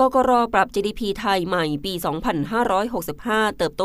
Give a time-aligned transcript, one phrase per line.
[0.00, 1.92] กกรปรับ GDP ไทยใหม่ปี
[2.96, 3.84] 2565 เติบโต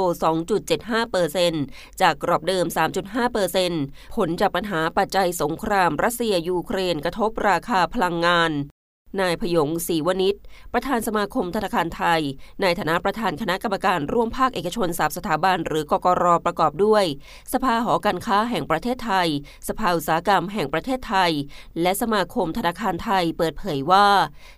[0.56, 1.54] 2.75เปอร์เซน
[2.02, 2.66] จากกรอบเดิม
[3.00, 3.72] 3.5เปอร์เซน
[4.16, 8.52] ผลจากปัญหาปัจจัยสงครามรัสเซียยูเครนกระทบราคาพลังงาน
[9.22, 10.36] นายพยงศรีวณิช
[10.74, 12.22] ประธานสมาคมธนาคารไทย
[12.62, 17.06] ในฐานะประธานคณะกรรมการร่วมภาคเอกชนสามสถาบัน หรือกกรประกอบด้วย
[17.54, 19.28] สภาหอการค้าแห่งประเทศไทย
[19.68, 21.32] สภาอุตสาหกรรมแห่งประเทศไทย
[21.82, 24.08] และสมาคมธนาคารไทยเปิดเผยว่า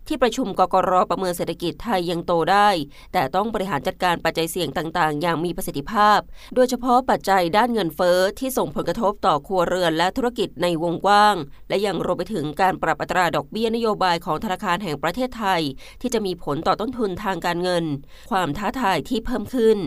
[0.07, 2.69] ที่ประชุมกกรประเมินเศรษฐกิจไทยยังโตได้
[3.13, 6.19] แต่ต้องบริหารจัดการปัจจัยเสี่ยงต่างๆ อย่างมีประสิทธิภาพ
[6.55, 11.35] โดยเฉพาะปัจจัยด้านเงินเฟ้อที่ส่งผลกระทบต่อครัวเรือนและธุรกิจในวงกว้าง
[11.69, 15.61] และยังรวมไปถึงการปรับอัตราดอกเบี้ยนโยบายของธนาคารแห่งประเทศไทย
[16.01, 17.85] ที่จะมีผลต่อต้นทุนทางการเงิน
[18.31, 19.77] ความท้าทายที่เพิ่มขึ้น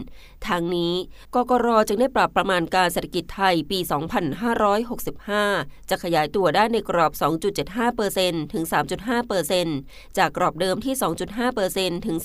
[0.48, 0.94] ทางนี้
[1.34, 3.78] กกรจึงได้ปรับประมาณการเศรษฐกิจไทยปี
[4.64, 7.12] 2565 จะขยายตัวได้ในกรอบ
[7.82, 8.64] 2.75%ถึง
[9.40, 10.94] 3.5%จากกรอบเดิมที่
[11.50, 12.16] 2.5%ถึง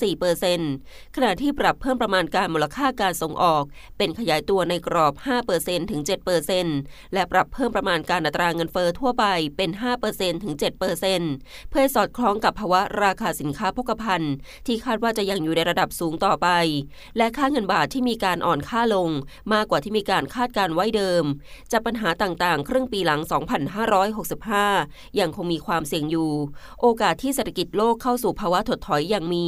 [0.49, 3.63] 4%ขณะที่ปรับเพิ่มประมาณการมูลค่าการส่งออก
[3.97, 5.13] เป็นขยายตัวในกรอบ
[5.51, 6.01] 5%ถึง
[6.57, 9.25] 7%และปรับเพิ่มประมาณการอัตราเงินเฟอ้อทั่วไป
[9.57, 9.69] เป็น
[10.07, 10.53] 5%ถึง
[11.11, 14.21] 7%เพื่อสอดคล้องกับภาวะราคาสินค้าพกพน
[14.65, 16.47] ที่คาดว่าจะยังอยู่ในระดับสูงต่อไป
[17.17, 19.09] และค่าเงินบาทที่มีการอ่อนค่าลง
[19.53, 21.23] มากกว่าที่มีการคาดการไว้เดิม
[21.71, 23.21] จากปัญหาต่างๆ ครึ่งปีหลัง
[24.39, 26.31] 2565 ยังคงมีความเสี่ยงอยู่
[26.81, 29.47] โอกาสที่เศรษฐกิจโลกเข้าสู่ภาวะถดถอยยังมี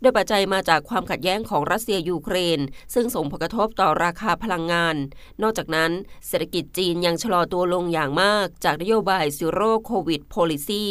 [0.00, 2.58] โดยปัจจัยมาจากความขัดแย้งของรัสเซียยูเครน
[2.94, 4.96] ซึ่งส่งผลกระทบต่อราคาพลังงาน
[5.42, 5.90] นอกจากนั้น
[6.26, 10.84] เศรษฐกิจจีนยังชะลอตัวลงอย่างมาก จากนโยบาย Zero COVID Policy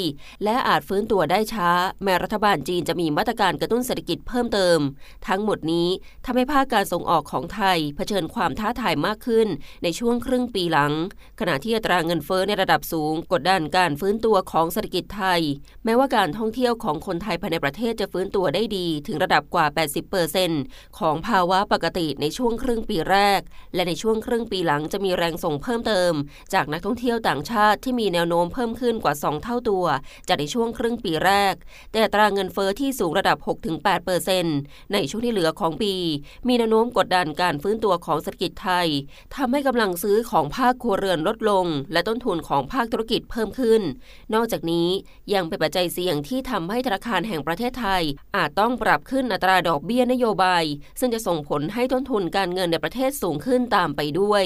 [0.43, 1.69] และอาจฟื้นตัวได้ช้า
[2.03, 4.79] แม้รัฐบาลจีนจะมีมาตรการกระตุ้นเศรษฐกิจเพิ่มเติม
[5.27, 5.87] ทั้งหมดนี้
[6.25, 9.47] ทำให้ภาคการส่งออกของไทย เผชิญความท้าทายมากขึ้น
[9.83, 10.93] ในช่วงครึ่งปีหลัง
[11.39, 15.41] ขณะที่อัตราเงินเฟ้อในระดับสูง กดดันการฟื้นตัวของเศรษฐกิจไทย
[15.85, 19.65] แม้ว่าการท่องเที่ยวของคนไทยภายในประเทศจะฟื้นตัวได้ดีถึงระดับกว่า
[20.33, 23.41] 80%ของภาวะปกติในช่วงครึ่งปีแรก
[23.75, 26.13] และในช่วงครึ่งปีหลังจะมีแรงส่งเพิ่มเติม
[26.53, 29.85] จากนักท่องเที่ยวต่างชาติที่มีแนวโน้มเพิ่มขึ้นกว่า 2 เท่าตัว
[30.27, 31.55] จากในช่วงครึ่งปีแรก
[31.93, 33.37] แต่ตราเงินเฟอ้อที่สูงระดับ
[34.15, 35.93] 6-8%ในช่วงที่เหลือของปี
[36.47, 38.87] มีแนวโน้มกดดันการฟื้นตัวของเศรษฐกิจไทย
[39.35, 43.81] ทำให้กำลังซื้อของภาคครัวเรือนลดลง และต้นทุนของภาคธุรกิจเพิ่มขึ้น
[44.33, 44.87] นอกจากนี้
[45.33, 48.03] ยังเป็นปัจจัยเสี่ยงที่ทำให้ธนาคารแห่งประเทศไทย
[48.35, 50.63] อาจต้องปรับขึ้นอัตราดอกเบี้ยนโยบาย
[50.99, 54.45] ซึ่งจะส่งผลให้ต้นทุนการเงินในประเทศสูงขึ้นตามไปด้วย